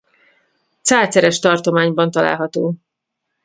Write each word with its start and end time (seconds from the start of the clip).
Cáceres 0.81 1.39
tartományban 1.39 2.11
található. 2.11 2.75